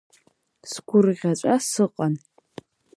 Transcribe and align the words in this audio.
Сгәырӷьаҵәа 0.71 1.55
сыҟан. 1.69 2.13